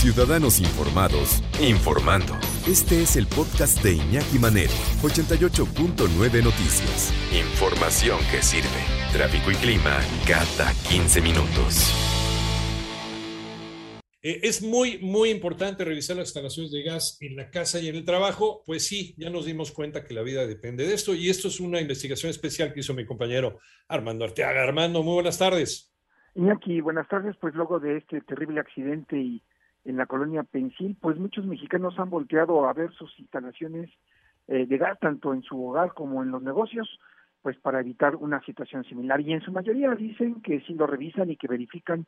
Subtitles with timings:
[0.00, 2.32] Ciudadanos informados, informando.
[2.66, 7.12] Este es el podcast de Iñaki Manero, 88.9 Noticias.
[7.36, 8.80] Información que sirve.
[9.12, 11.92] Tráfico y clima cada 15 minutos.
[14.22, 17.96] Eh, es muy, muy importante revisar las instalaciones de gas en la casa y en
[17.96, 18.62] el trabajo.
[18.64, 21.60] Pues sí, ya nos dimos cuenta que la vida depende de esto y esto es
[21.60, 24.62] una investigación especial que hizo mi compañero Armando Arteaga.
[24.62, 25.92] Armando, muy buenas tardes.
[26.34, 27.36] Iñaki, buenas tardes.
[27.38, 29.42] Pues luego de este terrible accidente y
[29.90, 33.90] en la colonia Pensil, pues muchos mexicanos han volteado a ver sus instalaciones
[34.48, 36.88] eh, de gas, tanto en su hogar como en los negocios,
[37.42, 39.20] pues para evitar una situación similar.
[39.20, 42.06] Y en su mayoría dicen que sí lo revisan y que verifican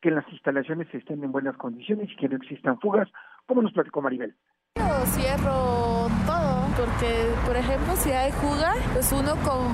[0.00, 3.08] que las instalaciones estén en buenas condiciones y que no existan fugas,
[3.46, 4.34] como nos platicó Maribel.
[4.76, 9.68] Yo cierro todo, porque por ejemplo si hay fuga, pues uno como,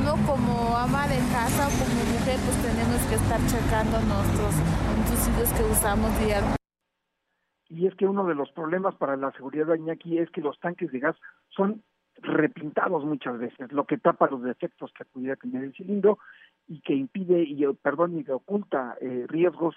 [0.00, 4.54] uno como ama de casa o como mujer, pues tenemos que estar checando nuestros
[5.00, 6.59] utensilios que usamos diariamente.
[7.70, 10.58] Y es que uno de los problemas para la seguridad de Iñaki es que los
[10.58, 11.16] tanques de gas
[11.50, 11.82] son
[12.16, 16.18] repintados muchas veces, lo que tapa los defectos que pudiera tener el cilindro
[16.66, 19.74] y que impide y perdón y que oculta eh, riesgos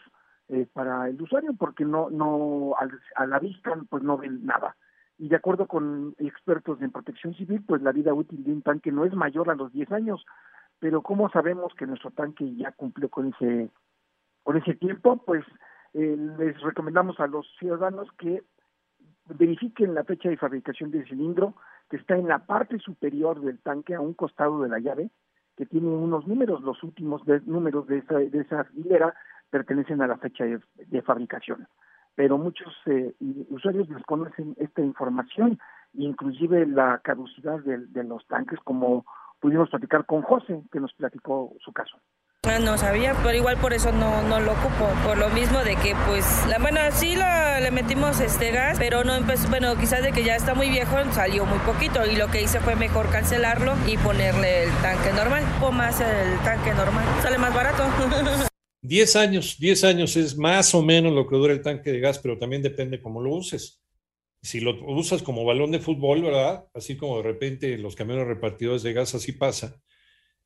[0.49, 4.75] eh, para el usuario porque no no al, a la vista pues no ven nada.
[5.17, 8.91] Y de acuerdo con expertos en protección civil pues la vida útil de un tanque
[8.91, 10.25] no es mayor a los 10 años.
[10.79, 13.69] Pero cómo sabemos que nuestro tanque ya cumplió con ese
[14.41, 15.45] con ese tiempo pues
[15.93, 18.43] eh, les recomendamos a los ciudadanos que
[19.25, 21.55] verifiquen la fecha de fabricación del cilindro
[21.89, 25.09] que está en la parte superior del tanque a un costado de la llave
[25.55, 29.13] que tiene unos números, los últimos números de esa, de esa hilera
[29.51, 31.67] pertenecen a la fecha de, fabricación.
[32.15, 33.13] Pero muchos eh,
[33.49, 35.59] usuarios desconocen esta información,
[35.93, 39.05] inclusive la caducidad de los tanques, como
[39.39, 41.99] pudimos platicar con José, que nos platicó su caso.
[42.45, 45.95] No sabía, pero igual por eso no, no lo ocupo, por lo mismo de que
[46.07, 50.11] pues, la, bueno, sí la, le metimos este gas, pero no empezó, bueno, quizás de
[50.11, 53.75] que ya está muy viejo, salió muy poquito y lo que hice fue mejor cancelarlo
[53.87, 57.83] y ponerle el tanque normal, o más el tanque normal, sale más barato.
[58.81, 62.19] 10 años, 10 años es más o menos lo que dura el tanque de gas,
[62.19, 63.81] pero también depende cómo lo uses.
[64.41, 66.65] Si lo usas como balón de fútbol, ¿verdad?
[66.73, 69.81] Así como de repente los camiones repartidores de gas así pasa,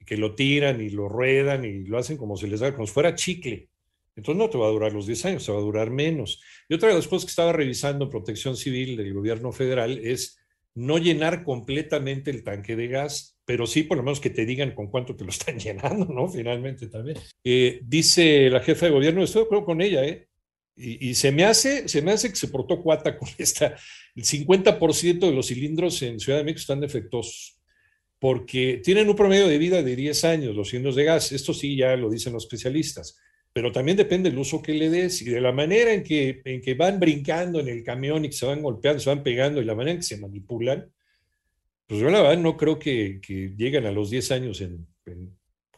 [0.07, 2.93] que lo tiran y lo ruedan y lo hacen como si les da, como si
[2.93, 3.67] fuera chicle.
[4.15, 6.41] Entonces no te va a durar los 10 años, te va a durar menos.
[6.67, 10.39] Y otra de las cosas que estaba revisando Protección Civil del gobierno federal es
[10.73, 14.73] no llenar completamente el tanque de gas, pero sí por lo menos que te digan
[14.73, 16.29] con cuánto te lo están llenando, ¿no?
[16.29, 17.17] Finalmente también.
[17.43, 20.27] Eh, dice la jefa de gobierno, estoy de acuerdo con ella, ¿eh?
[20.79, 23.75] Y, y, se me hace, se me hace que se portó cuata con esta.
[24.15, 27.56] El 50% de los cilindros en Ciudad de México están defectuosos
[28.19, 31.31] porque tienen un promedio de vida de 10 años los cilindros de gas.
[31.31, 33.19] Esto sí ya lo dicen los especialistas,
[33.53, 36.61] pero también depende del uso que le des y de la manera en que, en
[36.61, 39.65] que van brincando en el camión y que se van golpeando, se van pegando y
[39.65, 40.91] la manera en que se manipulan.
[41.85, 44.87] Pues yo la verdad no creo que, que lleguen a los 10 años en,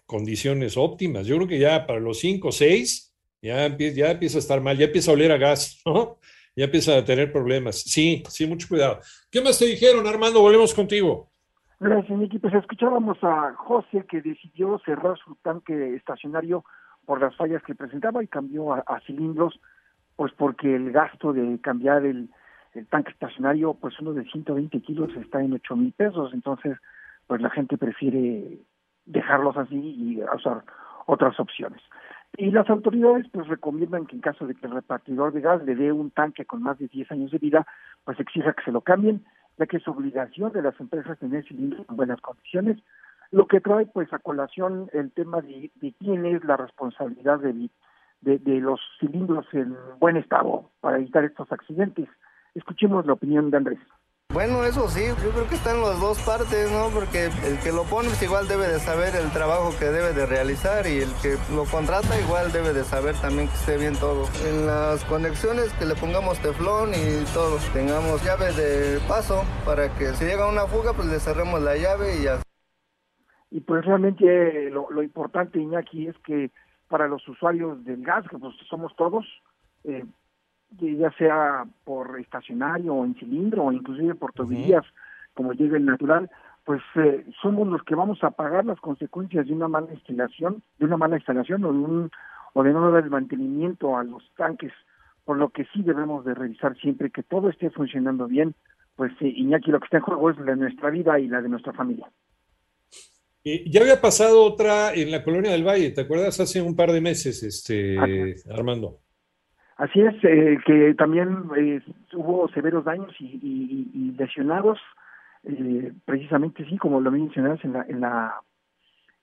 [0.05, 1.27] condiciones óptimas.
[1.27, 3.13] Yo creo que ya para los 5 o 6
[3.43, 6.19] ya empieza, ya empieza a estar mal, ya empieza a oler a gas, ¿no?
[6.55, 7.81] Ya empieza a tener problemas.
[7.81, 8.99] Sí, sí, mucho cuidado.
[9.29, 10.41] ¿Qué más te dijeron, Armando?
[10.41, 11.31] Volvemos contigo.
[11.79, 12.39] Gracias, Miki.
[12.39, 16.65] Pues escuchábamos a José que decidió cerrar su tanque estacionario
[17.05, 19.59] por las fallas que presentaba y cambió a, cilindros,
[20.17, 22.29] pues porque el gasto de cambiar el,
[22.73, 26.77] el, tanque estacionario, pues uno de 120 kilos está en 8 mil pesos, entonces
[27.27, 28.59] pues la gente prefiere
[29.05, 30.63] dejarlos así y usar
[31.05, 31.81] otras opciones.
[32.37, 35.75] Y las autoridades pues recomiendan que en caso de que el repartidor de gas le
[35.75, 37.65] dé un tanque con más de 10 años de vida,
[38.03, 39.23] pues exija que se lo cambien
[39.59, 42.77] ya que es obligación de las empresas tener cilindros en buenas condiciones,
[43.31, 45.69] lo que trae pues a colación el tema de,
[45.99, 47.69] quién es la responsabilidad de,
[48.21, 52.07] de, los cilindros en buen estado para evitar estos accidentes.
[52.55, 53.79] Escuchemos la opinión de Andrés.
[54.31, 56.89] Bueno, eso sí, yo creo que están las dos partes, ¿no?
[56.93, 60.27] Porque el que lo pone pues, igual debe de saber el trabajo que debe de
[60.27, 64.29] realizar y el que lo contrata igual debe de saber también que esté bien todo.
[64.45, 70.13] En las conexiones que le pongamos teflón y todo, tengamos llaves de paso para que
[70.13, 72.37] si llega una fuga pues le cerremos la llave y ya.
[73.49, 76.51] Y pues realmente lo, lo importante, Iñaki, es que
[76.87, 79.25] para los usuarios del gas, que pues somos todos,
[79.85, 80.05] eh,
[80.77, 84.85] ya sea por estacionario o en cilindro o inclusive por tuberías,
[85.33, 86.29] como llega el natural,
[86.65, 90.85] pues eh, somos los que vamos a pagar las consecuencias de una mala instalación, de
[90.85, 92.11] una mala instalación o de un
[92.53, 94.73] o de no dar el mantenimiento a los tanques,
[95.23, 98.55] por lo que sí debemos de revisar siempre que todo esté funcionando bien,
[98.95, 101.41] pues eh, Iñaki lo que está en juego es la de nuestra vida y la
[101.41, 102.09] de nuestra familia.
[103.43, 106.39] Eh, ya había pasado otra en la colonia del Valle, ¿te acuerdas?
[106.39, 107.97] Hace un par de meses, este
[108.51, 108.99] Armando.
[109.79, 111.81] Así es, eh, que también eh,
[112.13, 114.77] hubo severos daños y, y, y lesionados,
[115.45, 118.41] eh, precisamente sí, como lo mencionabas en la, en la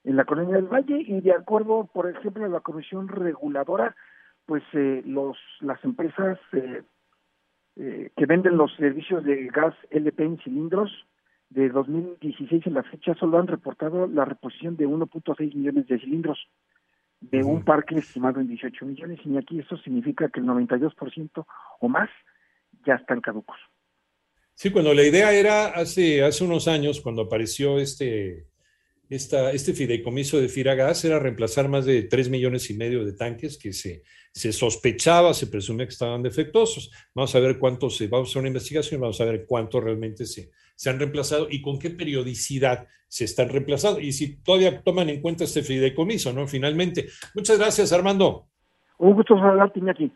[0.03, 0.97] en la colonia del Valle.
[1.05, 3.95] Y de acuerdo, por ejemplo, a la comisión reguladora,
[4.47, 6.81] pues eh, los las empresas eh,
[8.15, 10.91] que venden los servicios de gas LP en cilindros
[11.51, 16.47] de 2016 en la fecha solo han reportado la reposición de 1.6 millones de cilindros
[17.19, 21.45] de un parque estimado en 18 millones y aquí eso significa que el 92%
[21.79, 22.09] o más
[22.85, 23.57] ya están caducos.
[24.53, 28.47] Sí, cuando la idea era hace, hace unos años, cuando apareció este,
[29.09, 33.57] esta, este fideicomiso de Firagas, era reemplazar más de 3 millones y medio de tanques
[33.57, 34.03] que se,
[34.37, 36.91] se sospechaba, se presumía que estaban defectuosos.
[37.15, 40.51] Vamos a ver cuántos, vamos a hacer una investigación, vamos a ver cuántos realmente se,
[40.75, 45.21] se han reemplazado y con qué periodicidad se están reemplazando y si todavía toman en
[45.21, 46.47] cuenta este fideicomiso, ¿no?
[46.47, 47.07] Finalmente.
[47.33, 48.47] Muchas gracias, Armando.
[48.99, 50.11] Un gusto saludarte, aquí.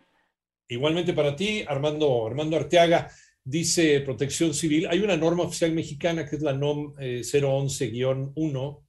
[0.68, 3.09] Igualmente para ti, Armando, Armando Arteaga.
[3.44, 8.79] Dice Protección Civil, hay una norma oficial mexicana que es la NOM eh, 011-1,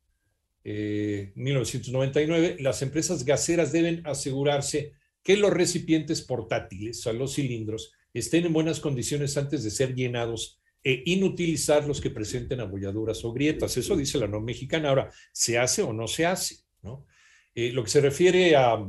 [0.64, 2.56] eh, 1999.
[2.60, 4.92] Las empresas gaseras deben asegurarse
[5.22, 9.94] que los recipientes portátiles, o sea, los cilindros, estén en buenas condiciones antes de ser
[9.94, 13.76] llenados e inutilizar los que presenten abolladuras o grietas.
[13.76, 14.88] Eso dice la norma mexicana.
[14.88, 16.56] Ahora, ¿se hace o no se hace?
[16.82, 17.06] ¿no?
[17.54, 18.84] Eh, lo que se refiere a,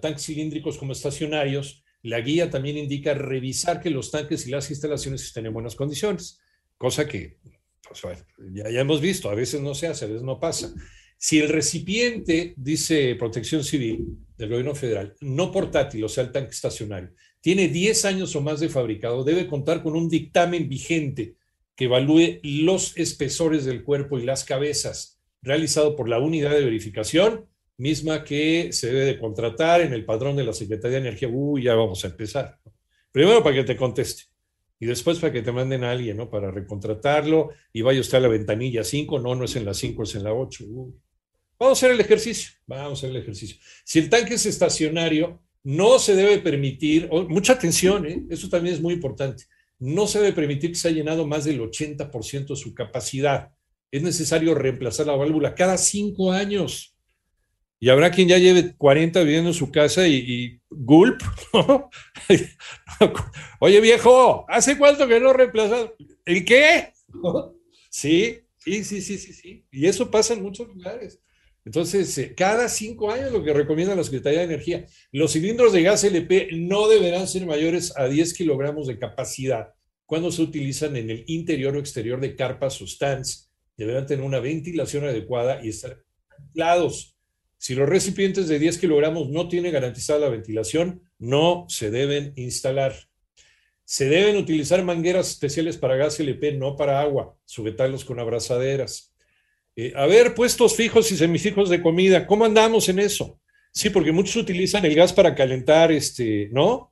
[0.00, 5.22] tanques cilíndricos como estacionarios, la guía también indica revisar que los tanques y las instalaciones
[5.22, 6.40] estén en buenas condiciones,
[6.78, 7.36] cosa que
[7.86, 8.02] pues,
[8.54, 10.72] ya, ya, hemos visto, a veces no se hace, a veces no pasa.
[11.20, 14.06] Si el recipiente, dice Protección Civil
[14.36, 17.10] del gobierno federal, no portátil, o sea, el tanque estacionario,
[17.40, 21.34] tiene 10 años o más de fabricado, debe contar con un dictamen vigente
[21.74, 27.46] que evalúe los espesores del cuerpo y las cabezas, realizado por la unidad de verificación
[27.76, 31.28] misma que se debe de contratar en el padrón de la Secretaría de Energía.
[31.28, 32.58] Uy, ya vamos a empezar.
[33.10, 34.24] Primero para que te conteste
[34.78, 36.30] y después para que te manden a alguien, ¿no?
[36.30, 40.02] Para recontratarlo y vaya usted a la ventanilla 5, no, no es en la 5,
[40.04, 40.64] es en la 8.
[40.68, 40.94] Uy.
[41.58, 43.56] Vamos a hacer el ejercicio, vamos a hacer el ejercicio.
[43.84, 48.24] Si el tanque es estacionario, no se debe permitir, mucha atención, ¿eh?
[48.30, 49.44] eso también es muy importante,
[49.78, 53.50] no se debe permitir que se haya llenado más del 80% de su capacidad.
[53.90, 56.94] Es necesario reemplazar la válvula cada cinco años.
[57.80, 61.22] Y habrá quien ya lleve 40 viviendo en su casa y, y gulp.
[63.60, 65.90] Oye, viejo, ¿hace cuánto que no reemplazas?
[66.24, 66.92] ¿El qué?
[67.90, 69.64] Sí, sí, sí, sí, sí, sí.
[69.72, 71.18] Y eso pasa en muchos lugares.
[71.68, 75.82] Entonces, eh, cada cinco años lo que recomienda la Secretaría de Energía, los cilindros de
[75.82, 79.74] gas LP no deberán ser mayores a 10 kilogramos de capacidad
[80.06, 83.50] cuando se utilizan en el interior o exterior de carpas o stands.
[83.76, 86.02] Deberán tener una ventilación adecuada y estar
[86.38, 87.18] aislados.
[87.58, 92.94] Si los recipientes de 10 kilogramos no tienen garantizada la ventilación, no se deben instalar.
[93.84, 99.12] Se deben utilizar mangueras especiales para gas LP, no para agua, sujetarlos con abrazaderas.
[99.80, 103.38] Eh, a ver, puestos fijos y semifijos de comida, ¿cómo andamos en eso?
[103.70, 106.90] Sí, porque muchos utilizan el gas para calentar, este, ¿no?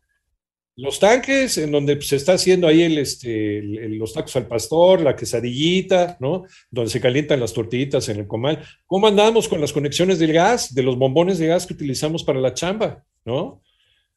[0.77, 5.17] Los tanques en donde se está haciendo ahí el, este, los tacos al pastor, la
[5.17, 6.45] quesadillita, ¿no?
[6.71, 8.63] Donde se calientan las tortillitas en el comal.
[8.87, 12.39] ¿Cómo andamos con las conexiones del gas, de los bombones de gas que utilizamos para
[12.39, 13.63] la chamba, ¿no?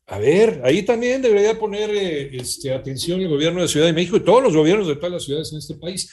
[0.06, 4.18] A ver, ahí también debería poner eh, este, atención el gobierno de Ciudad de México
[4.18, 6.12] y todos los gobiernos de todas las ciudades en este país.